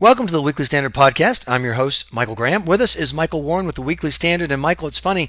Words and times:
Welcome 0.00 0.28
to 0.28 0.32
the 0.32 0.40
Weekly 0.40 0.64
Standard 0.64 0.94
Podcast. 0.94 1.44
I'm 1.48 1.64
your 1.64 1.74
host, 1.74 2.14
Michael 2.14 2.36
Graham. 2.36 2.64
With 2.64 2.80
us 2.80 2.94
is 2.94 3.12
Michael 3.12 3.42
Warren 3.42 3.66
with 3.66 3.74
the 3.74 3.82
Weekly 3.82 4.12
Standard. 4.12 4.52
And 4.52 4.62
Michael, 4.62 4.86
it's 4.86 5.00
funny, 5.00 5.28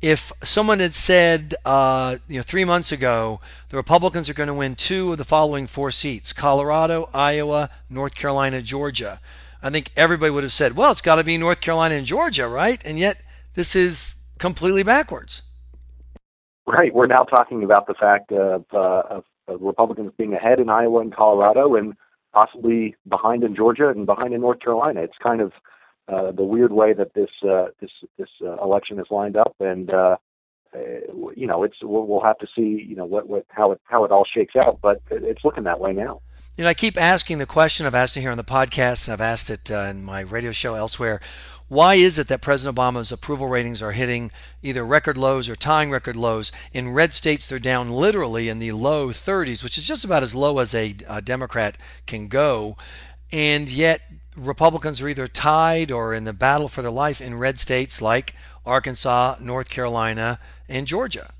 if 0.00 0.30
someone 0.40 0.78
had 0.78 0.94
said, 0.94 1.56
uh, 1.64 2.18
you 2.28 2.36
know, 2.36 2.42
three 2.42 2.64
months 2.64 2.92
ago, 2.92 3.40
the 3.70 3.76
Republicans 3.76 4.30
are 4.30 4.34
going 4.34 4.46
to 4.46 4.54
win 4.54 4.76
two 4.76 5.10
of 5.10 5.18
the 5.18 5.24
following 5.24 5.66
four 5.66 5.90
seats 5.90 6.32
Colorado, 6.32 7.10
Iowa, 7.12 7.70
North 7.90 8.14
Carolina, 8.14 8.62
Georgia, 8.62 9.18
I 9.64 9.70
think 9.70 9.90
everybody 9.96 10.30
would 10.30 10.44
have 10.44 10.52
said, 10.52 10.76
well, 10.76 10.92
it's 10.92 11.00
got 11.00 11.16
to 11.16 11.24
be 11.24 11.36
North 11.36 11.60
Carolina 11.60 11.96
and 11.96 12.06
Georgia, 12.06 12.46
right? 12.46 12.80
And 12.84 12.98
yet 13.00 13.16
this 13.54 13.74
is 13.74 14.14
completely 14.38 14.84
backwards. 14.84 15.42
Right. 16.68 16.94
We're 16.94 17.08
now 17.08 17.24
talking 17.24 17.64
about 17.64 17.88
the 17.88 17.94
fact 17.94 18.30
of, 18.30 18.64
uh, 18.72 19.02
of, 19.10 19.24
Republicans 19.46 20.10
being 20.16 20.32
ahead 20.32 20.58
in 20.58 20.70
Iowa 20.70 21.00
and 21.00 21.14
Colorado 21.14 21.74
and 21.74 21.94
possibly 22.34 22.96
behind 23.08 23.44
in 23.44 23.54
Georgia 23.54 23.88
and 23.88 24.04
behind 24.04 24.34
in 24.34 24.40
North 24.40 24.60
Carolina. 24.60 25.00
It's 25.00 25.16
kind 25.22 25.40
of 25.40 25.52
uh, 26.08 26.32
the 26.32 26.42
weird 26.42 26.72
way 26.72 26.92
that 26.92 27.14
this 27.14 27.30
uh, 27.48 27.66
this 27.80 27.90
this 28.18 28.28
uh, 28.44 28.62
election 28.62 28.98
is 28.98 29.06
lined 29.10 29.36
up, 29.36 29.54
and 29.60 29.88
uh, 29.90 30.16
uh, 30.74 30.78
you 31.36 31.46
know, 31.46 31.62
it's 31.62 31.76
we'll, 31.82 32.06
we'll 32.06 32.22
have 32.22 32.38
to 32.38 32.46
see, 32.54 32.84
you 32.86 32.96
know, 32.96 33.04
what 33.04 33.28
what 33.28 33.46
how 33.48 33.72
it 33.72 33.80
how 33.84 34.04
it 34.04 34.10
all 34.10 34.24
shakes 34.24 34.56
out, 34.56 34.80
but 34.82 35.00
it's 35.10 35.44
looking 35.44 35.64
that 35.64 35.80
way 35.80 35.92
now. 35.92 36.20
You 36.56 36.64
know, 36.64 36.70
I 36.70 36.74
keep 36.74 37.00
asking 37.00 37.38
the 37.38 37.46
question. 37.46 37.86
I've 37.86 37.94
asked 37.94 38.16
it 38.16 38.20
here 38.20 38.30
on 38.30 38.36
the 38.36 38.44
podcast, 38.44 39.08
and 39.08 39.14
I've 39.14 39.20
asked 39.20 39.50
it 39.50 39.70
uh, 39.70 39.88
in 39.90 40.04
my 40.04 40.20
radio 40.20 40.52
show 40.52 40.74
elsewhere. 40.74 41.20
Why 41.68 41.94
is 41.94 42.18
it 42.18 42.28
that 42.28 42.42
President 42.42 42.76
Obama's 42.76 43.10
approval 43.10 43.48
ratings 43.48 43.80
are 43.80 43.92
hitting 43.92 44.30
either 44.62 44.84
record 44.84 45.16
lows 45.16 45.48
or 45.48 45.56
tying 45.56 45.90
record 45.90 46.14
lows? 46.14 46.52
In 46.72 46.92
red 46.92 47.14
states, 47.14 47.46
they're 47.46 47.58
down 47.58 47.90
literally 47.90 48.50
in 48.50 48.58
the 48.58 48.72
low 48.72 49.08
30s, 49.08 49.64
which 49.64 49.78
is 49.78 49.86
just 49.86 50.04
about 50.04 50.22
as 50.22 50.34
low 50.34 50.58
as 50.58 50.74
a, 50.74 50.94
a 51.08 51.22
Democrat 51.22 51.78
can 52.06 52.28
go. 52.28 52.76
And 53.32 53.70
yet, 53.70 54.02
Republicans 54.36 55.00
are 55.00 55.08
either 55.08 55.26
tied 55.26 55.90
or 55.90 56.12
in 56.12 56.24
the 56.24 56.34
battle 56.34 56.68
for 56.68 56.82
their 56.82 56.90
life 56.90 57.20
in 57.20 57.38
red 57.38 57.58
states 57.58 58.02
like 58.02 58.34
Arkansas, 58.66 59.36
North 59.40 59.70
Carolina, 59.70 60.38
and 60.68 60.86
Georgia. 60.86 61.30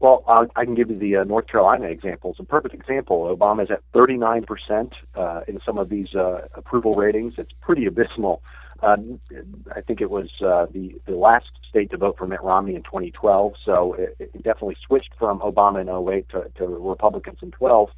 Well, 0.00 0.22
uh, 0.26 0.44
I 0.54 0.66
can 0.66 0.74
give 0.74 0.90
you 0.90 0.96
the 0.96 1.16
uh, 1.16 1.24
North 1.24 1.46
Carolina 1.46 1.86
example. 1.86 2.32
It's 2.32 2.40
a 2.40 2.44
perfect 2.44 2.74
example. 2.74 3.34
Obama 3.34 3.62
is 3.62 3.70
at 3.70 3.80
39% 3.92 4.92
uh, 5.14 5.40
in 5.48 5.60
some 5.64 5.78
of 5.78 5.88
these 5.88 6.14
uh, 6.14 6.48
approval 6.54 6.94
ratings. 6.94 7.38
It's 7.38 7.52
pretty 7.52 7.86
abysmal. 7.86 8.42
Uh, 8.82 8.96
I 9.74 9.80
think 9.80 10.00
it 10.00 10.10
was 10.10 10.30
uh, 10.40 10.66
the 10.70 11.00
the 11.06 11.16
last 11.16 11.50
state 11.68 11.90
to 11.90 11.96
vote 11.96 12.16
for 12.18 12.26
Mitt 12.26 12.42
Romney 12.42 12.74
in 12.74 12.82
2012. 12.82 13.54
So 13.64 13.94
it, 13.94 14.16
it 14.18 14.42
definitely 14.42 14.76
switched 14.86 15.14
from 15.18 15.40
Obama 15.40 15.80
in 15.80 15.88
08 15.88 16.28
to, 16.30 16.50
to 16.56 16.66
Republicans 16.66 17.38
in 17.42 17.50
12. 17.50 17.90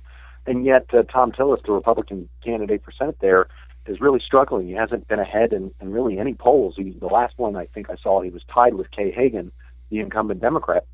And 0.47 0.65
yet 0.65 0.87
uh, 0.93 1.03
Thom 1.03 1.33
Tillis, 1.33 1.63
the 1.63 1.73
Republican 1.73 2.29
candidate 2.43 2.83
for 2.83 2.93
Senate 2.93 3.19
there, 3.21 3.49
is 3.87 4.01
really 4.01 4.21
struggling. 4.21 4.67
He 4.67 4.75
hasn't 4.75 5.09
been 5.09 5.19
ahead 5.19 5.53
in, 5.53 5.71
in 5.81 5.93
really 5.93 6.19
any 6.19 6.35
polls. 6.35 6.75
He, 6.77 6.91
the 6.91 7.07
last 7.07 7.39
one 7.39 7.57
I 7.57 7.67
think 7.67 7.91
I 7.91 7.97
saw, 7.97 8.21
he 8.21 8.31
was 8.31 8.43
tied 8.53 8.75
with 8.75 8.91
Kay 8.91 9.11
Hagan, 9.11 9.51
the 9.91 10.01
incumbent 10.01 10.41
Democrat. 10.41 10.85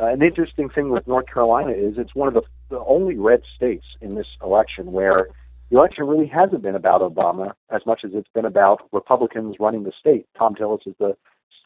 Uh, 0.00 0.06
an 0.06 0.22
interesting 0.22 0.68
thing 0.68 0.90
with 0.90 1.06
North 1.06 1.26
Carolina 1.26 1.72
is 1.72 1.98
it's 1.98 2.14
one 2.14 2.28
of 2.28 2.34
the, 2.34 2.42
the 2.68 2.80
only 2.80 3.16
red 3.16 3.42
states 3.54 3.86
in 4.00 4.14
this 4.14 4.26
election 4.42 4.92
where 4.92 5.28
the 5.70 5.76
election 5.76 6.06
really 6.06 6.26
hasn't 6.26 6.62
been 6.62 6.76
about 6.76 7.00
Obama 7.00 7.52
as 7.70 7.82
much 7.86 8.00
as 8.04 8.12
it's 8.14 8.30
been 8.34 8.44
about 8.44 8.88
Republicans 8.92 9.56
running 9.58 9.82
the 9.82 9.92
state. 9.98 10.26
Thom 10.38 10.54
Tillis 10.54 10.86
is 10.86 10.94
the 10.98 11.16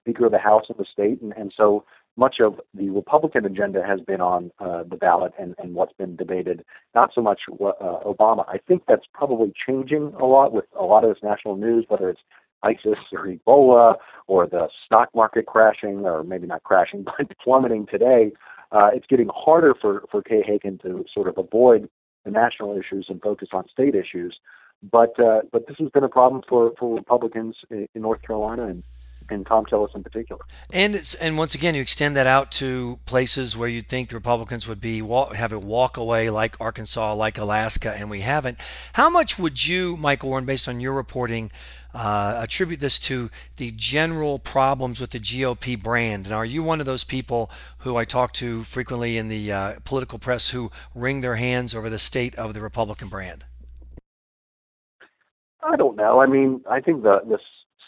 Speaker 0.00 0.26
of 0.26 0.32
the 0.32 0.38
House 0.38 0.64
of 0.70 0.78
the 0.78 0.86
state, 0.90 1.20
and, 1.20 1.32
and 1.36 1.52
so 1.54 1.84
much 2.16 2.36
of 2.40 2.60
the 2.74 2.90
Republican 2.90 3.44
agenda 3.44 3.82
has 3.86 4.00
been 4.00 4.20
on 4.20 4.50
uh, 4.58 4.82
the 4.88 4.96
ballot 4.96 5.32
and, 5.38 5.54
and 5.58 5.74
what's 5.74 5.92
been 5.92 6.16
debated, 6.16 6.64
not 6.94 7.10
so 7.14 7.20
much 7.20 7.40
uh, 7.50 8.00
Obama. 8.04 8.44
I 8.48 8.58
think 8.66 8.82
that's 8.88 9.04
probably 9.12 9.52
changing 9.66 10.14
a 10.18 10.24
lot 10.24 10.52
with 10.52 10.64
a 10.78 10.84
lot 10.84 11.04
of 11.04 11.10
this 11.10 11.22
national 11.22 11.56
news, 11.56 11.84
whether 11.88 12.08
it's 12.08 12.20
ISIS 12.62 12.98
or 13.12 13.26
Ebola 13.26 13.96
or 14.26 14.46
the 14.46 14.68
stock 14.84 15.08
market 15.14 15.46
crashing, 15.46 16.04
or 16.04 16.24
maybe 16.24 16.46
not 16.46 16.62
crashing, 16.62 17.04
but 17.18 17.38
plummeting 17.42 17.86
today. 17.86 18.32
Uh, 18.72 18.88
it's 18.92 19.06
getting 19.06 19.28
harder 19.34 19.74
for, 19.80 20.04
for 20.10 20.22
Kay 20.22 20.42
Hagan 20.46 20.78
to 20.78 21.04
sort 21.12 21.26
of 21.28 21.36
avoid 21.38 21.88
the 22.24 22.30
national 22.30 22.76
issues 22.78 23.06
and 23.08 23.20
focus 23.20 23.48
on 23.52 23.68
state 23.68 23.94
issues. 23.94 24.38
But 24.82 25.18
uh, 25.20 25.42
but 25.52 25.66
this 25.66 25.76
has 25.78 25.90
been 25.90 26.04
a 26.04 26.08
problem 26.08 26.42
for, 26.48 26.72
for 26.78 26.96
Republicans 26.96 27.56
in, 27.70 27.88
in 27.94 28.02
North 28.02 28.22
Carolina 28.22 28.66
and 28.66 28.82
and 29.30 29.46
Thom 29.46 29.64
Tillis 29.64 29.94
in 29.94 30.02
particular. 30.02 30.42
And 30.72 30.94
it's, 30.94 31.14
and 31.14 31.38
once 31.38 31.54
again, 31.54 31.74
you 31.74 31.82
extend 31.82 32.16
that 32.16 32.26
out 32.26 32.50
to 32.52 32.98
places 33.06 33.56
where 33.56 33.68
you'd 33.68 33.88
think 33.88 34.08
the 34.08 34.16
Republicans 34.16 34.66
would 34.66 34.80
be 34.80 34.98
have 35.34 35.52
a 35.52 35.58
walk 35.58 35.96
away, 35.96 36.30
like 36.30 36.56
Arkansas, 36.60 37.14
like 37.14 37.38
Alaska, 37.38 37.94
and 37.96 38.10
we 38.10 38.20
haven't. 38.20 38.58
How 38.92 39.08
much 39.08 39.38
would 39.38 39.66
you, 39.66 39.96
Michael 39.96 40.30
Warren, 40.30 40.46
based 40.46 40.68
on 40.68 40.80
your 40.80 40.94
reporting, 40.94 41.50
uh, 41.94 42.40
attribute 42.42 42.80
this 42.80 42.98
to 43.00 43.30
the 43.56 43.72
general 43.76 44.38
problems 44.38 45.00
with 45.00 45.10
the 45.10 45.20
GOP 45.20 45.80
brand? 45.80 46.26
And 46.26 46.34
are 46.34 46.44
you 46.44 46.62
one 46.62 46.80
of 46.80 46.86
those 46.86 47.04
people 47.04 47.50
who 47.78 47.96
I 47.96 48.04
talk 48.04 48.32
to 48.34 48.62
frequently 48.64 49.16
in 49.18 49.28
the 49.28 49.52
uh, 49.52 49.74
political 49.84 50.18
press 50.18 50.50
who 50.50 50.70
wring 50.94 51.20
their 51.20 51.36
hands 51.36 51.74
over 51.74 51.90
the 51.90 51.98
state 51.98 52.34
of 52.36 52.54
the 52.54 52.60
Republican 52.60 53.08
brand? 53.08 53.44
I 55.62 55.76
don't 55.76 55.96
know. 55.96 56.20
I 56.20 56.26
mean, 56.26 56.62
I 56.68 56.80
think 56.80 57.02
the 57.02 57.20
the 57.26 57.38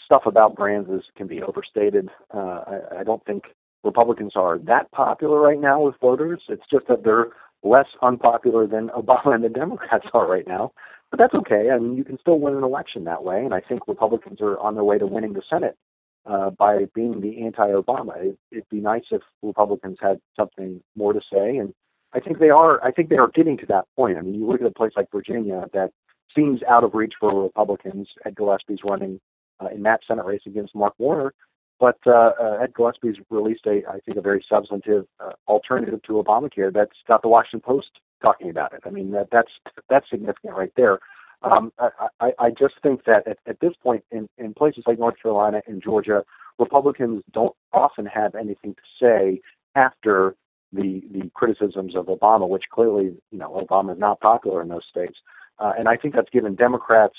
stuff 0.05 0.23
about 0.27 0.57
brands 0.57 0.91
is 0.91 1.03
can 1.17 1.27
be 1.27 1.43
overstated. 1.43 2.11
Uh, 2.35 2.65
I, 2.67 3.01
I 3.01 3.05
don't 3.05 3.25
think 3.25 3.45
Republicans 3.85 4.33
are 4.37 4.59
that 4.59 4.91
popular 4.93 5.41
right 5.41 5.61
now 5.61 5.81
with 5.81 5.95
voters. 6.01 6.43
It's 6.49 6.63
just 6.71 6.87
that 6.89 7.05
they're 7.05 7.29
less 7.63 7.87
unpopular 8.03 8.67
than 8.67 8.89
Obama 8.89 9.35
and 9.35 9.45
the 9.45 9.49
Democrats 9.49 10.07
are 10.15 10.29
right 10.29 10.47
now. 10.47 10.73
But 11.13 11.19
that's 11.19 11.35
okay. 11.35 11.69
I 11.71 11.79
mean, 11.79 11.95
you 11.99 12.05
can 12.05 12.19
still 12.19 12.41
win 12.41 12.57
an 12.57 12.65
election 12.65 13.05
that 13.05 13.23
way, 13.23 13.45
and 13.45 13.53
I 13.53 13.61
think 13.61 13.87
Republicans 13.87 14.41
are 14.41 14.59
on 14.59 14.75
their 14.75 14.83
way 14.83 14.97
to 14.97 15.07
winning 15.07 15.35
the 15.35 15.43
Senate 15.49 15.77
uh, 16.25 16.49
by 16.49 16.87
being 16.95 17.21
the 17.21 17.45
anti-Obama. 17.45 18.17
It, 18.17 18.39
it'd 18.51 18.69
be 18.71 18.81
nice 18.81 19.05
if 19.11 19.21
Republicans 19.43 19.99
had 20.01 20.21
something 20.35 20.83
more 20.97 21.13
to 21.13 21.21
say, 21.31 21.59
and 21.59 21.75
I 22.15 22.21
think 22.21 22.39
they 22.39 22.49
are. 22.49 22.83
I 22.83 22.93
think 22.93 23.11
they 23.11 23.19
are 23.19 23.29
getting 23.29 23.59
to 23.59 23.67
that 23.67 23.85
point. 23.95 24.17
I 24.17 24.23
mean, 24.23 24.37
you 24.37 24.47
look 24.47 24.63
at 24.63 24.67
a 24.67 24.71
place 24.71 24.93
like 24.97 25.11
Virginia 25.13 25.67
that 25.75 25.91
seems 26.35 26.63
out 26.63 26.83
of 26.83 26.95
reach 26.95 27.13
for 27.21 27.43
Republicans. 27.43 28.09
Ed 28.25 28.35
Gillespie's 28.35 28.81
running 28.89 29.21
uh, 29.61 29.69
in 29.69 29.83
that 29.83 30.01
Senate 30.09 30.25
race 30.25 30.43
against 30.47 30.75
Mark 30.75 30.95
Warner. 30.97 31.35
But 31.79 31.99
uh, 32.07 32.31
uh, 32.41 32.59
Ed 32.63 32.73
Gillespie's 32.75 33.17
released 33.29 33.67
a, 33.67 33.83
I 33.87 33.99
think, 34.01 34.17
a 34.17 34.23
very 34.23 34.43
substantive 34.49 35.05
uh, 35.21 35.33
alternative 35.47 36.01
to 36.05 36.13
Obamacare 36.13 36.73
that's 36.73 36.97
got 37.07 37.21
the 37.21 37.29
Washington 37.29 37.61
Post 37.61 37.91
talking 38.23 38.51
about 38.51 38.73
it. 38.73 38.81
I 38.87 38.91
mean, 38.91 39.11
that, 39.13 39.29
that's 39.31 39.51
that's 39.91 40.09
significant 40.11 40.55
right 40.57 40.73
there. 40.77 41.01
Um, 41.43 41.73
I, 41.79 41.89
I, 42.21 42.33
I 42.39 42.51
just 42.51 42.75
think 42.83 43.05
that 43.05 43.27
at, 43.27 43.39
at 43.47 43.59
this 43.61 43.73
point, 43.83 44.05
in, 44.13 44.29
in 44.39 44.55
places 44.55 44.85
like 44.87 44.99
North 44.99 45.17
Carolina 45.21 45.61
and 45.67 45.83
Georgia, 45.83 46.23
Republicans 46.59 47.23
don't 47.33 47.55
often 47.73 48.07
have 48.07 48.37
anything 48.37 48.75
to 48.75 48.83
say 49.01 49.41
after 49.75 50.37
the 50.73 51.03
the 51.13 51.31
criticisms 51.35 51.97
of 51.97 52.07
Obama, 52.07 52.49
which 52.49 52.65
clearly, 52.73 53.17
you 53.31 53.39
know, 53.39 53.67
Obama 53.69 53.93
is 53.93 53.99
not 53.99 54.21
popular 54.21 54.63
in 54.63 54.69
those 54.69 54.87
states. 54.89 55.19
Uh, 55.59 55.73
and 55.79 55.89
I 55.89 55.97
think 55.97 56.15
that's 56.15 56.31
given 56.31 56.55
Democrats 56.55 57.17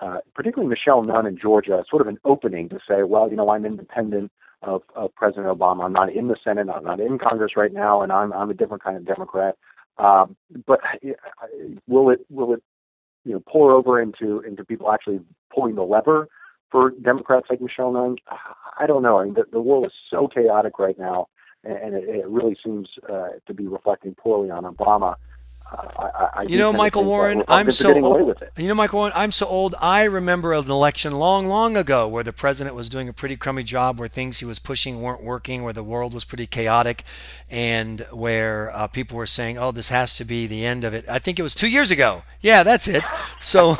uh, 0.00 0.18
particularly 0.34 0.68
Michelle 0.68 1.02
Nunn 1.02 1.26
in 1.26 1.38
Georgia, 1.38 1.84
sort 1.90 2.02
of 2.02 2.08
an 2.08 2.18
opening 2.24 2.68
to 2.68 2.78
say, 2.88 3.02
well, 3.02 3.28
you 3.28 3.36
know, 3.36 3.50
I'm 3.50 3.64
independent 3.64 4.30
of, 4.62 4.82
of 4.94 5.14
President 5.14 5.46
Obama. 5.46 5.84
I'm 5.84 5.92
not 5.92 6.12
in 6.12 6.28
the 6.28 6.36
Senate. 6.42 6.68
I'm 6.68 6.84
not 6.84 7.00
in 7.00 7.18
Congress 7.18 7.52
right 7.56 7.72
now, 7.72 8.02
and 8.02 8.12
I'm 8.12 8.32
I'm 8.32 8.50
a 8.50 8.54
different 8.54 8.82
kind 8.82 8.96
of 8.96 9.06
Democrat. 9.06 9.56
Um, 9.98 10.36
but 10.66 10.80
will 11.86 12.10
it 12.10 12.20
will 12.30 12.54
it 12.54 12.62
you 13.24 13.32
know 13.32 13.42
pour 13.48 13.72
over 13.72 14.00
into 14.00 14.40
into 14.40 14.64
people 14.64 14.90
actually 14.90 15.20
pulling 15.54 15.74
the 15.74 15.82
lever 15.82 16.28
for 16.70 16.90
Democrats 16.90 17.46
like 17.50 17.60
Michelle 17.60 17.92
Nunn? 17.92 18.16
I 18.78 18.86
don't 18.86 19.02
know. 19.02 19.18
I 19.18 19.24
mean, 19.24 19.34
the, 19.34 19.44
the 19.50 19.60
world 19.60 19.86
is 19.86 19.92
so 20.10 20.28
chaotic 20.28 20.78
right 20.78 20.98
now, 20.98 21.26
and 21.64 21.94
it, 21.94 22.04
it 22.08 22.28
really 22.28 22.56
seems 22.64 22.88
uh, 23.10 23.30
to 23.46 23.54
be 23.54 23.66
reflecting 23.66 24.14
poorly 24.14 24.50
on 24.50 24.64
Obama. 24.64 25.16
I, 25.70 26.28
I 26.34 26.42
you 26.48 26.56
know, 26.56 26.72
Michael 26.72 27.04
Warren, 27.04 27.42
I'm 27.46 27.70
so 27.70 27.92
old. 28.02 28.42
You 28.56 28.68
know, 28.68 28.74
Michael 28.74 29.00
Warren, 29.00 29.12
I'm 29.14 29.30
so 29.30 29.46
old. 29.46 29.74
I 29.80 30.04
remember 30.04 30.52
an 30.54 30.70
election 30.70 31.12
long, 31.18 31.46
long 31.46 31.76
ago 31.76 32.08
where 32.08 32.24
the 32.24 32.32
president 32.32 32.74
was 32.74 32.88
doing 32.88 33.08
a 33.08 33.12
pretty 33.12 33.36
crummy 33.36 33.62
job, 33.62 33.98
where 33.98 34.08
things 34.08 34.38
he 34.38 34.44
was 34.44 34.58
pushing 34.58 35.02
weren't 35.02 35.22
working, 35.22 35.62
where 35.62 35.72
the 35.74 35.84
world 35.84 36.14
was 36.14 36.24
pretty 36.24 36.46
chaotic, 36.46 37.04
and 37.50 38.00
where 38.12 38.74
uh, 38.74 38.86
people 38.86 39.16
were 39.16 39.26
saying, 39.26 39.58
"Oh, 39.58 39.70
this 39.70 39.90
has 39.90 40.16
to 40.16 40.24
be 40.24 40.46
the 40.46 40.64
end 40.64 40.84
of 40.84 40.94
it." 40.94 41.04
I 41.08 41.18
think 41.18 41.38
it 41.38 41.42
was 41.42 41.54
two 41.54 41.68
years 41.68 41.90
ago. 41.90 42.22
Yeah, 42.40 42.62
that's 42.62 42.88
it. 42.88 43.04
So. 43.38 43.76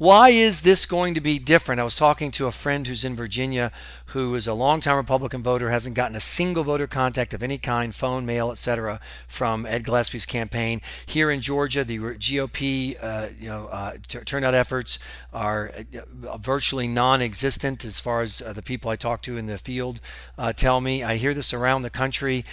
Why 0.00 0.30
is 0.30 0.62
this 0.62 0.86
going 0.86 1.12
to 1.12 1.20
be 1.20 1.38
different? 1.38 1.78
I 1.78 1.84
was 1.84 1.94
talking 1.94 2.30
to 2.30 2.46
a 2.46 2.52
friend 2.52 2.86
who's 2.86 3.04
in 3.04 3.14
Virginia 3.14 3.70
who 4.06 4.34
is 4.34 4.46
a 4.46 4.54
longtime 4.54 4.96
Republican 4.96 5.42
voter, 5.42 5.68
hasn't 5.68 5.94
gotten 5.94 6.16
a 6.16 6.20
single 6.20 6.64
voter 6.64 6.86
contact 6.86 7.34
of 7.34 7.42
any 7.42 7.58
kind, 7.58 7.94
phone, 7.94 8.24
mail, 8.24 8.50
etc., 8.50 8.98
from 9.28 9.66
Ed 9.66 9.84
Gillespie's 9.84 10.24
campaign. 10.24 10.80
Here 11.04 11.30
in 11.30 11.42
Georgia, 11.42 11.84
the 11.84 11.98
GOP 11.98 12.96
uh, 12.98 13.28
you 13.38 13.50
know, 13.50 13.66
uh, 13.66 13.92
t- 14.08 14.20
turnout 14.20 14.54
efforts 14.54 14.98
are 15.34 15.70
uh, 16.26 16.38
virtually 16.38 16.88
non-existent 16.88 17.84
as 17.84 18.00
far 18.00 18.22
as 18.22 18.40
uh, 18.40 18.54
the 18.54 18.62
people 18.62 18.90
I 18.90 18.96
talk 18.96 19.20
to 19.24 19.36
in 19.36 19.48
the 19.48 19.58
field 19.58 20.00
uh, 20.38 20.54
tell 20.54 20.80
me. 20.80 21.04
I 21.04 21.16
hear 21.16 21.34
this 21.34 21.52
around 21.52 21.82
the 21.82 21.90
country 21.90 22.46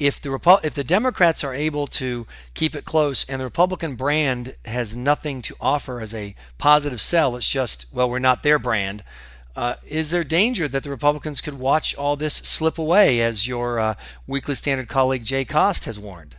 if 0.00 0.18
the 0.20 0.60
if 0.64 0.74
the 0.74 0.82
Democrats 0.82 1.44
are 1.44 1.54
able 1.54 1.86
to 1.86 2.26
keep 2.54 2.74
it 2.74 2.86
close 2.86 3.22
and 3.28 3.40
the 3.40 3.44
Republican 3.44 3.94
brand 3.94 4.56
has 4.64 4.96
nothing 4.96 5.42
to 5.42 5.54
offer 5.60 6.00
as 6.00 6.14
a 6.14 6.34
positive 6.56 7.00
sell, 7.00 7.36
it's 7.36 7.48
just 7.48 7.86
well 7.92 8.08
we're 8.08 8.18
not 8.18 8.42
their 8.42 8.58
brand. 8.58 9.04
Uh, 9.54 9.74
is 9.86 10.10
there 10.10 10.24
danger 10.24 10.66
that 10.68 10.84
the 10.84 10.90
Republicans 10.90 11.40
could 11.40 11.58
watch 11.58 11.94
all 11.96 12.16
this 12.16 12.36
slip 12.36 12.78
away, 12.78 13.20
as 13.20 13.46
your 13.46 13.78
uh, 13.78 13.94
Weekly 14.26 14.54
Standard 14.54 14.88
colleague 14.88 15.24
Jay 15.24 15.44
Cost 15.44 15.84
has 15.84 15.98
warned? 15.98 16.36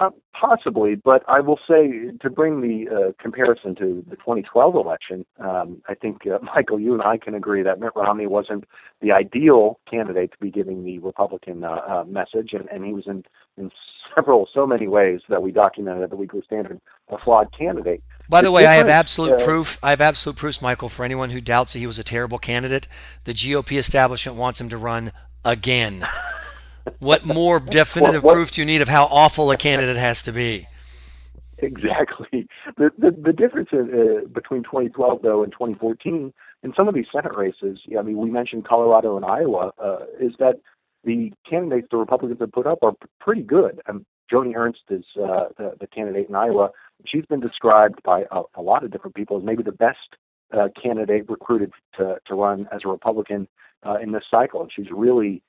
Uh, 0.00 0.08
possibly, 0.32 0.94
but 0.94 1.22
I 1.28 1.40
will 1.40 1.60
say 1.68 2.10
to 2.22 2.30
bring 2.30 2.62
the 2.62 2.88
uh, 2.88 3.12
comparison 3.22 3.74
to 3.74 4.02
the 4.08 4.16
2012 4.16 4.74
election, 4.74 5.26
um, 5.40 5.82
I 5.90 5.94
think 5.94 6.22
uh, 6.26 6.38
Michael, 6.56 6.80
you 6.80 6.94
and 6.94 7.02
I 7.02 7.18
can 7.18 7.34
agree 7.34 7.62
that 7.62 7.80
Mitt 7.80 7.92
Romney 7.94 8.26
wasn't 8.26 8.64
the 9.02 9.12
ideal 9.12 9.78
candidate 9.90 10.32
to 10.32 10.38
be 10.38 10.50
giving 10.50 10.84
the 10.84 11.00
Republican 11.00 11.64
uh, 11.64 11.82
uh, 11.86 12.04
message, 12.08 12.54
and, 12.54 12.66
and 12.70 12.86
he 12.86 12.94
was 12.94 13.06
in 13.06 13.24
in 13.58 13.70
several, 14.14 14.48
so 14.54 14.66
many 14.66 14.88
ways 14.88 15.20
that 15.28 15.42
we 15.42 15.52
documented 15.52 16.02
at 16.02 16.08
the 16.08 16.16
Weekly 16.16 16.40
Standard, 16.46 16.80
a 17.10 17.18
flawed 17.18 17.48
candidate. 17.56 18.02
By 18.30 18.40
the 18.40 18.50
way, 18.50 18.64
I 18.64 18.76
have 18.76 18.88
absolute 18.88 19.44
proof. 19.44 19.78
I 19.82 19.90
have 19.90 20.00
absolute 20.00 20.36
proof, 20.36 20.62
Michael, 20.62 20.88
for 20.88 21.04
anyone 21.04 21.28
who 21.28 21.42
doubts 21.42 21.74
that 21.74 21.80
he 21.80 21.86
was 21.86 21.98
a 21.98 22.04
terrible 22.04 22.38
candidate. 22.38 22.88
The 23.24 23.34
GOP 23.34 23.76
establishment 23.76 24.38
wants 24.38 24.58
him 24.62 24.70
to 24.70 24.78
run 24.78 25.12
again 25.44 26.06
what 26.98 27.24
more 27.24 27.60
definitive 27.78 28.22
what, 28.22 28.30
what, 28.30 28.34
proof 28.34 28.52
do 28.52 28.60
you 28.60 28.66
need 28.66 28.82
of 28.82 28.88
how 28.88 29.04
awful 29.04 29.50
a 29.50 29.56
candidate 29.56 29.96
has 29.96 30.22
to 30.22 30.32
be? 30.32 30.66
Exactly. 31.58 32.48
The 32.76 32.90
the, 32.98 33.10
the 33.10 33.32
difference 33.32 33.68
in, 33.72 33.90
uh, 34.24 34.28
between 34.28 34.62
2012 34.62 35.22
though 35.22 35.42
and 35.42 35.52
2014 35.52 36.32
in 36.62 36.72
some 36.76 36.88
of 36.88 36.94
these 36.94 37.06
Senate 37.12 37.34
races, 37.34 37.78
I 37.98 38.02
mean, 38.02 38.18
we 38.18 38.30
mentioned 38.30 38.66
Colorado 38.66 39.16
and 39.16 39.24
Iowa, 39.24 39.72
uh, 39.82 40.04
is 40.20 40.32
that 40.38 40.56
the 41.04 41.32
candidates 41.48 41.88
the 41.90 41.96
Republicans 41.96 42.40
have 42.40 42.52
put 42.52 42.66
up 42.66 42.80
are 42.82 42.92
pretty 43.18 43.42
good. 43.42 43.80
Um, 43.88 44.04
Joni 44.30 44.54
Ernst 44.54 44.82
is 44.90 45.04
uh, 45.16 45.46
the, 45.56 45.72
the 45.80 45.86
candidate 45.86 46.28
in 46.28 46.34
Iowa. 46.34 46.70
She's 47.06 47.24
been 47.26 47.40
described 47.40 48.02
by 48.04 48.24
a, 48.30 48.42
a 48.54 48.62
lot 48.62 48.84
of 48.84 48.90
different 48.90 49.16
people 49.16 49.38
as 49.38 49.44
maybe 49.44 49.62
the 49.62 49.72
best 49.72 49.98
uh, 50.52 50.68
candidate 50.80 51.28
recruited 51.28 51.72
to, 51.96 52.16
to 52.26 52.34
run 52.34 52.68
as 52.72 52.82
a 52.84 52.88
Republican 52.88 53.48
uh, 53.84 53.96
in 54.02 54.12
this 54.12 54.24
cycle. 54.30 54.60
And 54.60 54.70
she's 54.74 54.90
really 54.92 55.42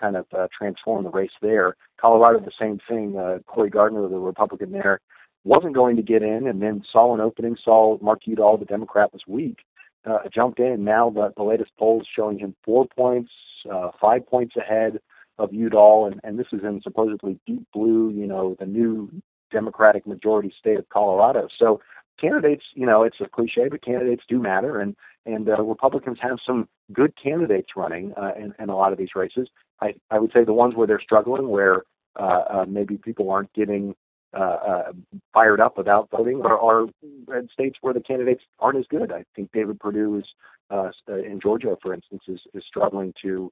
kind 0.00 0.16
of 0.16 0.26
uh, 0.36 0.48
transform 0.56 1.04
the 1.04 1.10
race 1.10 1.30
there. 1.40 1.76
Colorado, 2.00 2.40
the 2.40 2.50
same 2.60 2.78
thing. 2.88 3.16
Uh, 3.18 3.38
Cory 3.46 3.70
Gardner, 3.70 4.08
the 4.08 4.18
Republican 4.18 4.72
there, 4.72 5.00
wasn't 5.44 5.74
going 5.74 5.96
to 5.96 6.02
get 6.02 6.22
in, 6.22 6.46
and 6.46 6.60
then 6.62 6.82
saw 6.90 7.14
an 7.14 7.20
opening, 7.20 7.56
saw 7.62 7.98
Mark 8.00 8.26
Udall, 8.26 8.56
the 8.56 8.64
Democrat, 8.64 9.12
was 9.12 9.22
weak, 9.26 9.58
uh, 10.06 10.18
jumped 10.32 10.58
in. 10.58 10.84
Now 10.84 11.10
the, 11.10 11.32
the 11.36 11.42
latest 11.42 11.70
polls 11.78 12.06
showing 12.14 12.38
him 12.38 12.54
four 12.64 12.86
points, 12.86 13.30
uh, 13.70 13.90
five 14.00 14.26
points 14.26 14.56
ahead 14.56 15.00
of 15.38 15.52
Udall, 15.52 16.06
and, 16.06 16.20
and 16.24 16.38
this 16.38 16.46
is 16.52 16.62
in 16.62 16.80
supposedly 16.82 17.38
deep 17.46 17.66
blue, 17.72 18.10
you 18.10 18.26
know, 18.26 18.56
the 18.58 18.66
new 18.66 19.10
Democratic 19.50 20.06
majority 20.06 20.52
state 20.58 20.78
of 20.78 20.88
Colorado. 20.88 21.48
So 21.58 21.80
candidates, 22.20 22.64
you 22.74 22.86
know, 22.86 23.02
it's 23.02 23.16
a 23.20 23.28
cliche, 23.28 23.68
but 23.70 23.84
candidates 23.84 24.22
do 24.28 24.38
matter, 24.38 24.80
and 24.80 24.96
and 25.26 25.48
uh, 25.48 25.62
Republicans 25.62 26.18
have 26.20 26.38
some 26.46 26.68
good 26.92 27.12
candidates 27.20 27.68
running 27.76 28.12
uh, 28.16 28.32
in, 28.36 28.52
in 28.58 28.68
a 28.68 28.76
lot 28.76 28.92
of 28.92 28.98
these 28.98 29.14
races. 29.14 29.48
I, 29.80 29.94
I 30.10 30.18
would 30.18 30.32
say 30.32 30.44
the 30.44 30.52
ones 30.52 30.74
where 30.74 30.86
they're 30.86 31.00
struggling, 31.00 31.48
where 31.48 31.84
uh, 32.16 32.42
uh, 32.50 32.64
maybe 32.68 32.98
people 32.98 33.30
aren't 33.30 33.52
getting 33.54 33.94
uh, 34.34 34.36
uh, 34.38 34.92
fired 35.32 35.60
up 35.60 35.78
about 35.78 36.10
voting, 36.10 36.42
are, 36.42 36.58
are 36.58 36.86
in 37.02 37.48
states 37.52 37.78
where 37.80 37.94
the 37.94 38.00
candidates 38.00 38.42
aren't 38.58 38.78
as 38.78 38.84
good. 38.90 39.12
I 39.12 39.24
think 39.34 39.50
David 39.52 39.80
Perdue 39.80 40.18
is 40.18 40.24
uh, 40.70 40.90
in 41.08 41.40
Georgia, 41.40 41.76
for 41.80 41.94
instance, 41.94 42.22
is, 42.28 42.40
is 42.52 42.64
struggling 42.68 43.14
to 43.22 43.50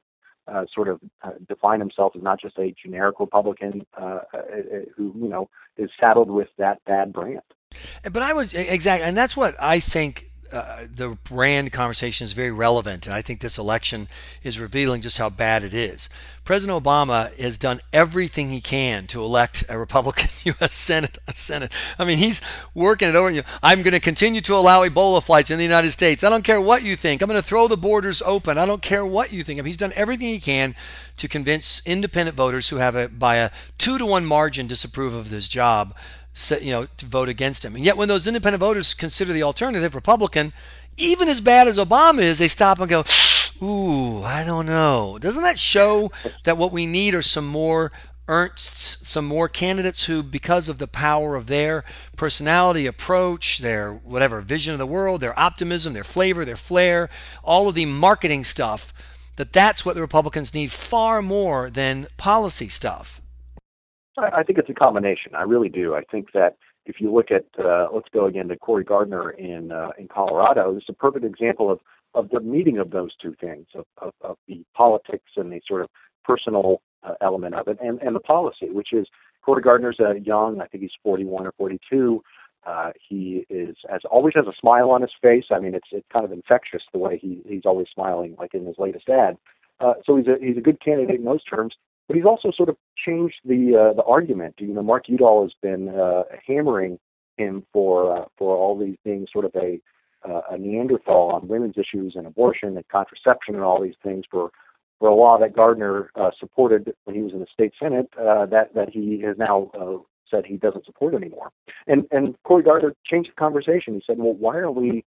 uh, 0.48 0.64
sort 0.74 0.88
of 0.88 1.00
uh, 1.22 1.30
define 1.48 1.80
himself 1.80 2.12
as 2.16 2.22
not 2.22 2.40
just 2.40 2.58
a 2.58 2.74
generic 2.82 3.20
Republican 3.20 3.86
uh, 4.00 4.20
uh, 4.34 4.38
uh 4.38 4.78
who 4.96 5.12
you 5.16 5.28
know 5.28 5.48
is 5.76 5.90
saddled 6.00 6.30
with 6.30 6.48
that 6.58 6.84
bad 6.84 7.12
brand. 7.12 7.40
But 8.02 8.22
I 8.22 8.32
was 8.32 8.54
exactly, 8.54 9.06
and 9.06 9.16
that's 9.16 9.36
what 9.36 9.54
I 9.60 9.80
think 9.80 10.28
uh, 10.52 10.84
the 10.94 11.16
brand 11.24 11.72
conversation 11.72 12.24
is 12.24 12.32
very 12.32 12.50
relevant, 12.50 13.06
and 13.06 13.14
I 13.14 13.22
think 13.22 13.40
this 13.40 13.56
election 13.56 14.08
is 14.42 14.60
revealing 14.60 15.00
just 15.00 15.16
how 15.16 15.30
bad 15.30 15.64
it 15.64 15.72
is. 15.72 16.10
President 16.44 16.82
Obama 16.82 17.34
has 17.38 17.56
done 17.56 17.80
everything 17.92 18.50
he 18.50 18.60
can 18.60 19.06
to 19.06 19.22
elect 19.22 19.64
a 19.68 19.78
Republican 19.78 20.28
U.S. 20.44 20.74
Senate. 20.74 21.18
Senate. 21.32 21.72
I 21.98 22.04
mean, 22.04 22.18
he's 22.18 22.42
working 22.74 23.08
it 23.08 23.14
over. 23.14 23.30
You 23.30 23.44
I'm 23.62 23.82
going 23.82 23.94
to 23.94 24.00
continue 24.00 24.40
to 24.42 24.54
allow 24.54 24.82
Ebola 24.82 25.22
flights 25.22 25.50
in 25.50 25.56
the 25.56 25.64
United 25.64 25.92
States. 25.92 26.24
I 26.24 26.28
don't 26.28 26.44
care 26.44 26.60
what 26.60 26.82
you 26.82 26.96
think. 26.96 27.22
I'm 27.22 27.28
going 27.28 27.40
to 27.40 27.46
throw 27.46 27.68
the 27.68 27.76
borders 27.76 28.20
open. 28.22 28.58
I 28.58 28.66
don't 28.66 28.82
care 28.82 29.06
what 29.06 29.32
you 29.32 29.42
think. 29.42 29.58
I 29.58 29.62
mean, 29.62 29.68
he's 29.68 29.76
done 29.76 29.92
everything 29.94 30.28
he 30.28 30.40
can 30.40 30.74
to 31.22 31.28
convince 31.28 31.80
independent 31.86 32.36
voters 32.36 32.68
who 32.68 32.78
have 32.78 32.96
a 32.96 33.08
by 33.08 33.36
a 33.36 33.50
two 33.78 33.96
to 33.96 34.04
one 34.04 34.26
margin 34.26 34.66
disapprove 34.66 35.14
of 35.14 35.30
this 35.30 35.46
job 35.46 35.94
you 36.60 36.72
know, 36.72 36.86
to 36.96 37.06
vote 37.06 37.28
against 37.28 37.64
him. 37.64 37.76
And 37.76 37.84
yet, 37.84 37.96
when 37.96 38.08
those 38.08 38.26
independent 38.26 38.60
voters 38.60 38.92
consider 38.92 39.32
the 39.32 39.44
alternative 39.44 39.94
Republican, 39.94 40.52
even 40.96 41.28
as 41.28 41.40
bad 41.40 41.68
as 41.68 41.78
Obama 41.78 42.22
is, 42.22 42.40
they 42.40 42.48
stop 42.48 42.80
and 42.80 42.90
go, 42.90 43.04
"Ooh, 43.62 44.24
I 44.24 44.42
don't 44.42 44.66
know." 44.66 45.16
Doesn't 45.20 45.44
that 45.44 45.60
show 45.60 46.10
that 46.42 46.58
what 46.58 46.72
we 46.72 46.86
need 46.86 47.14
are 47.14 47.22
some 47.22 47.46
more 47.46 47.92
Ernsts, 48.26 49.04
some 49.04 49.26
more 49.26 49.48
candidates 49.48 50.04
who, 50.04 50.24
because 50.24 50.68
of 50.68 50.78
the 50.78 50.88
power 50.88 51.36
of 51.36 51.46
their 51.46 51.84
personality, 52.16 52.86
approach, 52.86 53.58
their 53.58 53.92
whatever 53.92 54.40
vision 54.40 54.72
of 54.72 54.80
the 54.80 54.86
world, 54.86 55.20
their 55.20 55.38
optimism, 55.38 55.92
their 55.92 56.02
flavor, 56.02 56.44
their 56.44 56.56
flair, 56.56 57.10
all 57.44 57.68
of 57.68 57.76
the 57.76 57.86
marketing 57.86 58.42
stuff, 58.42 58.92
that 59.36 59.52
that's 59.52 59.84
what 59.84 59.94
the 59.94 60.00
Republicans 60.00 60.54
need 60.54 60.70
far 60.72 61.22
more 61.22 61.70
than 61.70 62.06
policy 62.16 62.68
stuff. 62.68 63.20
I 64.18 64.42
think 64.42 64.58
it's 64.58 64.68
a 64.68 64.74
combination. 64.74 65.34
I 65.34 65.42
really 65.42 65.70
do. 65.70 65.94
I 65.94 66.02
think 66.10 66.32
that 66.32 66.56
if 66.84 67.00
you 67.00 67.12
look 67.12 67.30
at, 67.30 67.46
uh, 67.58 67.88
let's 67.92 68.08
go 68.12 68.26
again 68.26 68.48
to 68.48 68.56
Cory 68.56 68.84
Gardner 68.84 69.30
in 69.30 69.72
uh, 69.72 69.90
in 69.98 70.08
Colorado, 70.08 70.76
it's 70.76 70.88
a 70.88 70.92
perfect 70.92 71.24
example 71.24 71.70
of 71.70 71.80
of 72.14 72.28
the 72.28 72.40
meeting 72.40 72.76
of 72.76 72.90
those 72.90 73.16
two 73.16 73.34
things, 73.40 73.66
of, 73.74 73.86
of, 73.96 74.12
of 74.20 74.36
the 74.46 74.62
politics 74.74 75.30
and 75.36 75.50
the 75.50 75.62
sort 75.66 75.80
of 75.80 75.88
personal 76.24 76.82
uh, 77.02 77.14
element 77.22 77.54
of 77.54 77.68
it, 77.68 77.78
and, 77.80 78.00
and 78.02 78.14
the 78.14 78.20
policy, 78.20 78.68
which 78.70 78.92
is 78.92 79.06
Cory 79.42 79.62
Gardner's 79.62 79.98
uh, 79.98 80.14
young. 80.14 80.60
I 80.60 80.66
think 80.66 80.82
he's 80.82 80.92
41 81.02 81.46
or 81.46 81.52
42. 81.56 82.22
Uh, 82.64 82.92
he 83.08 83.44
is 83.50 83.76
as 83.92 84.02
always 84.10 84.34
has 84.34 84.46
a 84.46 84.52
smile 84.58 84.90
on 84.90 85.02
his 85.02 85.10
face. 85.20 85.46
I 85.50 85.58
mean, 85.58 85.74
it's 85.74 85.88
it's 85.90 86.06
kind 86.12 86.24
of 86.24 86.32
infectious 86.32 86.82
the 86.92 86.98
way 86.98 87.18
he 87.18 87.42
he's 87.46 87.64
always 87.64 87.88
smiling, 87.92 88.36
like 88.38 88.54
in 88.54 88.66
his 88.66 88.76
latest 88.78 89.08
ad. 89.08 89.36
Uh, 89.80 89.94
so 90.04 90.16
he's 90.16 90.28
a 90.28 90.36
he's 90.40 90.56
a 90.56 90.60
good 90.60 90.80
candidate 90.80 91.18
in 91.18 91.24
those 91.24 91.44
terms. 91.44 91.74
But 92.08 92.16
he's 92.16 92.26
also 92.26 92.50
sort 92.50 92.68
of 92.68 92.76
changed 92.96 93.36
the 93.44 93.76
uh, 93.76 93.94
the 93.94 94.04
argument. 94.04 94.56
You 94.58 94.74
know, 94.74 94.82
Mark 94.82 95.08
Udall 95.08 95.42
has 95.42 95.52
been 95.60 95.88
uh, 95.88 96.22
hammering 96.46 96.98
him 97.36 97.64
for 97.72 98.16
uh, 98.16 98.24
for 98.38 98.56
all 98.56 98.78
these 98.78 98.96
being 99.04 99.26
sort 99.32 99.44
of 99.44 99.52
a 99.56 99.80
uh, 100.28 100.42
a 100.50 100.58
Neanderthal 100.58 101.32
on 101.32 101.48
women's 101.48 101.76
issues 101.76 102.14
and 102.16 102.26
abortion 102.26 102.76
and 102.76 102.86
contraception 102.88 103.54
and 103.54 103.64
all 103.64 103.82
these 103.82 103.94
things 104.02 104.24
for 104.30 104.50
for 104.98 105.08
a 105.08 105.14
law 105.14 105.36
that 105.38 105.56
Gardner 105.56 106.12
uh, 106.14 106.30
supported 106.38 106.94
when 107.04 107.16
he 107.16 107.22
was 107.22 107.32
in 107.32 107.40
the 107.40 107.46
state 107.52 107.72
senate 107.80 108.08
uh, 108.20 108.46
that 108.46 108.74
that 108.74 108.90
he 108.90 109.20
has 109.22 109.36
now 109.36 109.70
uh, 109.74 109.98
said 110.32 110.46
he 110.46 110.56
doesn't 110.56 110.86
support 110.86 111.14
anymore. 111.14 111.50
And 111.86 112.06
and 112.10 112.34
Cory 112.44 112.64
Gardner 112.64 112.94
changed 113.04 113.30
the 113.30 113.34
conversation. 113.34 113.94
He 113.94 114.02
said, 114.06 114.18
well, 114.18 114.34
why 114.34 114.56
are 114.56 114.70
we 114.72 115.04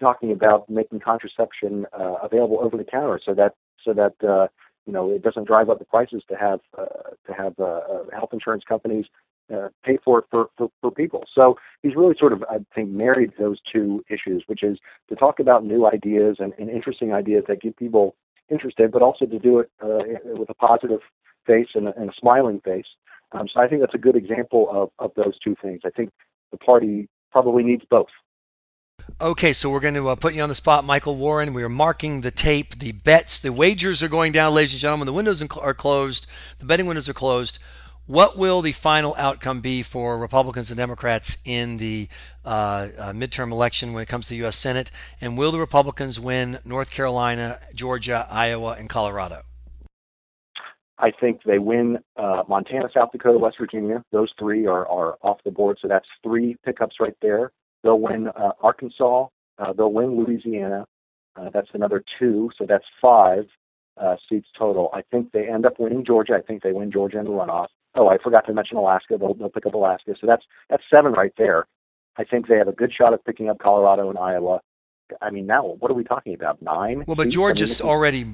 talking 0.00 0.32
about 0.32 0.70
making 0.70 1.00
contraception 1.00 1.86
uh, 1.98 2.14
available 2.22 2.60
over 2.62 2.76
the 2.76 2.84
counter 2.84 3.20
so 3.24 3.34
that 3.34 3.54
so 3.84 3.92
that 3.92 4.14
uh, 4.26 4.46
you 4.86 4.92
know 4.92 5.10
it 5.10 5.22
doesn't 5.22 5.46
drive 5.46 5.68
up 5.68 5.78
the 5.78 5.84
prices 5.84 6.22
to 6.28 6.36
have 6.36 6.60
uh, 6.78 7.10
to 7.26 7.32
have 7.36 7.54
uh, 7.58 7.64
uh, 7.64 8.04
health 8.12 8.30
insurance 8.32 8.64
companies 8.66 9.06
uh, 9.54 9.68
pay 9.84 9.98
for 10.04 10.20
it 10.20 10.24
for, 10.30 10.48
for 10.56 10.70
for 10.80 10.90
people. 10.90 11.24
So 11.34 11.56
he's 11.82 11.96
really 11.96 12.14
sort 12.18 12.32
of 12.32 12.42
I 12.44 12.58
think 12.74 12.90
married 12.90 13.32
those 13.38 13.58
two 13.70 14.04
issues, 14.08 14.44
which 14.46 14.62
is 14.62 14.78
to 15.08 15.16
talk 15.16 15.40
about 15.40 15.64
new 15.64 15.86
ideas 15.86 16.36
and, 16.38 16.52
and 16.58 16.70
interesting 16.70 17.12
ideas 17.12 17.44
that 17.48 17.60
get 17.60 17.76
people 17.76 18.14
interested, 18.50 18.90
but 18.90 19.02
also 19.02 19.26
to 19.26 19.38
do 19.38 19.58
it 19.58 19.70
uh, 19.82 19.98
with 20.24 20.48
a 20.48 20.54
positive 20.54 21.00
face 21.46 21.68
and 21.74 21.88
a, 21.88 21.96
and 21.96 22.10
a 22.10 22.12
smiling 22.18 22.60
face. 22.60 22.86
Um, 23.32 23.46
so 23.52 23.60
I 23.60 23.68
think 23.68 23.80
that's 23.80 23.94
a 23.94 23.98
good 23.98 24.16
example 24.16 24.68
of 24.70 24.90
of 24.98 25.12
those 25.14 25.38
two 25.40 25.54
things. 25.62 25.82
I 25.84 25.90
think 25.90 26.10
the 26.50 26.58
party 26.58 27.08
probably 27.30 27.62
needs 27.62 27.84
both. 27.90 28.08
Okay, 29.20 29.52
so 29.52 29.70
we're 29.70 29.80
going 29.80 29.94
to 29.94 30.08
uh, 30.08 30.14
put 30.16 30.34
you 30.34 30.42
on 30.42 30.48
the 30.48 30.54
spot, 30.54 30.84
Michael 30.84 31.16
Warren. 31.16 31.54
We 31.54 31.62
are 31.62 31.68
marking 31.68 32.20
the 32.20 32.30
tape. 32.30 32.78
The 32.78 32.92
bets, 32.92 33.40
the 33.40 33.52
wagers 33.52 34.02
are 34.02 34.08
going 34.08 34.32
down, 34.32 34.54
ladies 34.54 34.74
and 34.74 34.80
gentlemen. 34.80 35.06
The 35.06 35.12
windows 35.12 35.42
are 35.42 35.74
closed. 35.74 36.26
The 36.58 36.66
betting 36.66 36.86
windows 36.86 37.08
are 37.08 37.14
closed. 37.14 37.58
What 38.06 38.38
will 38.38 38.62
the 38.62 38.72
final 38.72 39.14
outcome 39.18 39.60
be 39.60 39.82
for 39.82 40.18
Republicans 40.18 40.70
and 40.70 40.78
Democrats 40.78 41.38
in 41.44 41.76
the 41.76 42.08
uh, 42.44 42.88
uh, 42.98 43.12
midterm 43.12 43.52
election 43.52 43.92
when 43.92 44.02
it 44.02 44.06
comes 44.08 44.26
to 44.26 44.30
the 44.30 44.36
U.S. 44.38 44.56
Senate? 44.56 44.90
And 45.20 45.36
will 45.36 45.52
the 45.52 45.58
Republicans 45.58 46.18
win 46.18 46.58
North 46.64 46.90
Carolina, 46.90 47.58
Georgia, 47.74 48.26
Iowa, 48.30 48.76
and 48.78 48.88
Colorado? 48.88 49.42
I 50.98 51.10
think 51.12 51.42
they 51.44 51.58
win 51.58 51.98
uh, 52.16 52.42
Montana, 52.48 52.88
South 52.92 53.10
Dakota, 53.12 53.38
West 53.38 53.56
Virginia. 53.60 54.02
Those 54.10 54.32
three 54.38 54.66
are, 54.66 54.86
are 54.86 55.16
off 55.22 55.38
the 55.44 55.50
board. 55.50 55.78
So 55.80 55.88
that's 55.88 56.06
three 56.22 56.56
pickups 56.64 56.96
right 57.00 57.16
there. 57.22 57.52
They'll 57.82 58.00
win 58.00 58.28
uh, 58.28 58.52
Arkansas. 58.60 59.26
Uh, 59.58 59.72
they'll 59.72 59.92
win 59.92 60.16
Louisiana. 60.16 60.84
Uh, 61.36 61.50
that's 61.54 61.68
another 61.72 62.02
two, 62.18 62.50
so 62.58 62.66
that's 62.66 62.84
five. 63.00 63.46
uh, 64.00 64.16
seats 64.28 64.48
total. 64.58 64.90
I 64.94 65.02
think 65.10 65.32
they 65.32 65.48
end 65.48 65.66
up 65.66 65.78
winning 65.78 66.04
Georgia. 66.04 66.34
I 66.34 66.42
think 66.42 66.62
they 66.62 66.72
win 66.72 66.90
Georgia 66.90 67.18
in 67.18 67.24
the 67.24 67.30
runoff. 67.30 67.68
Oh, 67.94 68.08
I 68.08 68.18
forgot 68.22 68.46
to 68.46 68.54
mention 68.54 68.76
Alaska. 68.76 69.16
They'll, 69.18 69.34
they'll 69.34 69.48
pick 69.48 69.66
up 69.66 69.74
Alaska. 69.74 70.14
So 70.20 70.26
that's 70.26 70.44
that's 70.70 70.82
seven 70.92 71.12
right 71.12 71.32
there. 71.36 71.66
I 72.16 72.24
think 72.24 72.48
they 72.48 72.56
have 72.56 72.68
a 72.68 72.72
good 72.72 72.92
shot 72.92 73.14
of 73.14 73.24
picking 73.24 73.48
up 73.48 73.58
Colorado 73.58 74.08
and 74.10 74.18
Iowa. 74.18 74.60
I 75.22 75.30
mean, 75.30 75.46
now 75.46 75.64
what 75.64 75.90
are 75.90 75.94
we 75.94 76.04
talking 76.04 76.34
about? 76.34 76.60
Nine? 76.60 77.04
Well, 77.06 77.16
but 77.16 77.28
Georgia's 77.28 77.80
I 77.80 77.84
mean, 77.84 77.90
already 77.92 78.26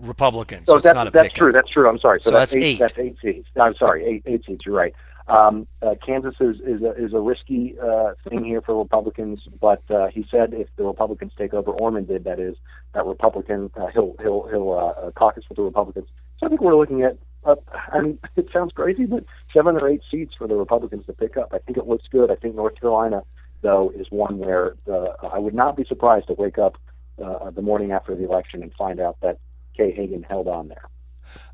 Republican, 0.00 0.64
so, 0.66 0.74
so 0.74 0.80
that's, 0.80 0.94
not 0.94 1.06
a 1.06 1.10
that's 1.10 1.32
true. 1.32 1.52
That's 1.52 1.68
true. 1.68 1.88
I'm 1.88 1.98
sorry. 1.98 2.20
So, 2.20 2.30
so 2.30 2.38
that's, 2.38 2.52
that's, 2.52 2.64
eight. 2.64 2.78
That's 2.78 2.98
eight 2.98 3.16
seats. 3.20 3.48
I'm 3.60 3.74
sorry, 3.76 4.04
eight 4.04 4.22
eight 4.26 4.44
seats. 4.44 4.64
You're 4.66 4.74
right. 4.74 4.94
Um, 5.28 5.66
uh, 5.80 5.94
Kansas 6.04 6.34
is 6.40 6.60
is 6.60 6.82
a, 6.82 6.92
is 6.92 7.12
a 7.12 7.20
risky 7.20 7.76
uh, 7.78 8.14
thing 8.28 8.44
here 8.44 8.60
for 8.60 8.76
Republicans, 8.76 9.40
but 9.60 9.82
uh, 9.90 10.08
he 10.08 10.26
said 10.30 10.52
if 10.52 10.68
the 10.76 10.84
Republicans 10.84 11.32
take 11.36 11.54
over, 11.54 11.70
Orman 11.70 12.04
did 12.04 12.24
that 12.24 12.40
is 12.40 12.56
that 12.94 13.06
Republican 13.06 13.70
uh, 13.76 13.86
he'll 13.86 14.16
he'll 14.20 14.48
he'll 14.48 14.72
uh, 14.72 15.10
caucus 15.12 15.44
with 15.48 15.56
the 15.56 15.62
Republicans. 15.62 16.06
So 16.38 16.46
I 16.46 16.48
think 16.48 16.60
we're 16.60 16.76
looking 16.76 17.02
at. 17.02 17.16
Uh, 17.44 17.56
I 17.92 18.00
mean, 18.00 18.18
it 18.36 18.48
sounds 18.52 18.72
crazy, 18.72 19.06
but 19.06 19.24
seven 19.52 19.76
or 19.76 19.88
eight 19.88 20.02
seats 20.10 20.34
for 20.36 20.46
the 20.46 20.56
Republicans 20.56 21.06
to 21.06 21.12
pick 21.12 21.36
up. 21.36 21.52
I 21.52 21.58
think 21.58 21.78
it 21.78 21.86
looks 21.86 22.06
good. 22.08 22.30
I 22.30 22.34
think 22.34 22.54
North 22.54 22.80
Carolina, 22.80 23.22
though, 23.60 23.92
is 23.94 24.10
one 24.10 24.38
where 24.38 24.74
the, 24.86 25.16
I 25.22 25.38
would 25.38 25.54
not 25.54 25.76
be 25.76 25.84
surprised 25.84 26.28
to 26.28 26.34
wake 26.34 26.58
up 26.58 26.78
uh, 27.22 27.50
the 27.50 27.62
morning 27.62 27.92
after 27.92 28.14
the 28.14 28.24
election 28.24 28.62
and 28.62 28.72
find 28.74 29.00
out 29.00 29.16
that 29.22 29.38
Kay 29.76 29.92
Hagan 29.92 30.22
held 30.22 30.48
on 30.48 30.68
there. 30.68 30.88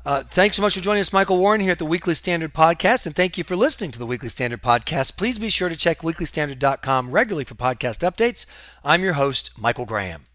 Uh, 0.05 0.23
thanks 0.23 0.57
so 0.57 0.61
much 0.61 0.73
for 0.75 0.81
joining 0.81 1.01
us, 1.01 1.13
Michael 1.13 1.37
Warren, 1.37 1.61
here 1.61 1.71
at 1.71 1.79
the 1.79 1.85
Weekly 1.85 2.15
Standard 2.15 2.53
Podcast, 2.53 3.05
and 3.05 3.15
thank 3.15 3.37
you 3.37 3.43
for 3.43 3.55
listening 3.55 3.91
to 3.91 3.99
the 3.99 4.05
Weekly 4.05 4.29
Standard 4.29 4.61
Podcast. 4.61 5.17
Please 5.17 5.37
be 5.37 5.49
sure 5.49 5.69
to 5.69 5.75
check 5.75 5.99
weeklystandard.com 5.99 7.11
regularly 7.11 7.45
for 7.45 7.55
podcast 7.55 7.99
updates. 7.99 8.45
I'm 8.83 9.03
your 9.03 9.13
host, 9.13 9.51
Michael 9.57 9.85
Graham. 9.85 10.28